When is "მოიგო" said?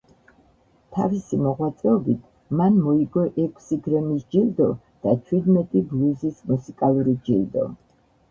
2.85-3.25